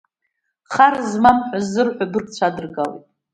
Хар 0.73 0.93
змам 1.11 1.37
ҳәа 1.47 1.59
ззырҳәо 1.63 2.03
абыргцәа 2.07 2.43
адыргалеит. 2.47 3.05